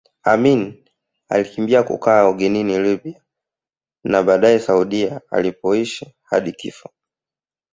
Amin 0.23 0.85
alikimbia 1.29 1.83
kukaa 1.83 2.29
ugenini 2.29 2.79
Libya 2.79 3.21
na 4.03 4.23
baadae 4.23 4.59
Saudia 4.59 5.21
alipoishi 5.31 6.15
hadi 6.23 6.51
kifo 6.51 6.83
chake 6.89 6.95